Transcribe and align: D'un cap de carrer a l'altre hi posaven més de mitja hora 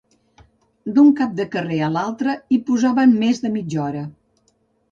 D'un 0.95 1.11
cap 1.19 1.35
de 1.41 1.45
carrer 1.57 1.77
a 1.87 1.91
l'altre 1.97 2.35
hi 2.57 2.61
posaven 2.71 3.15
més 3.23 3.45
de 3.47 3.55
mitja 3.59 3.81
hora 3.87 4.05